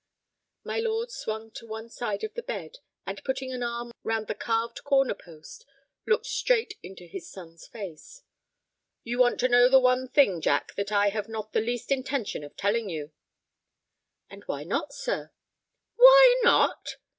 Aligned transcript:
My 0.63 0.79
lord 0.79 1.11
swung 1.11 1.51
to 1.51 1.67
one 1.67 1.87
side 1.87 2.23
of 2.23 2.33
the 2.33 2.41
bed, 2.41 2.79
and, 3.05 3.23
putting 3.23 3.53
an 3.53 3.61
arm 3.61 3.91
round 4.01 4.25
the 4.25 4.33
carved 4.33 4.83
corner 4.83 5.13
post, 5.13 5.63
looked 6.07 6.25
straight 6.25 6.73
into 6.81 7.05
his 7.05 7.29
son's 7.29 7.67
face. 7.67 8.23
"You 9.03 9.19
want 9.19 9.39
to 9.41 9.47
know 9.47 9.69
the 9.69 9.77
one 9.79 10.07
thing, 10.07 10.41
Jack, 10.41 10.73
that 10.73 10.91
I 10.91 11.09
have 11.09 11.29
not 11.29 11.53
the 11.53 11.61
least 11.61 11.91
intention 11.91 12.43
of 12.43 12.57
telling 12.57 12.89
you." 12.89 13.11
"And 14.27 14.43
why 14.47 14.63
not, 14.63 14.91
sir?" 14.91 15.33
"Why 15.97 16.41
not!" 16.41 16.95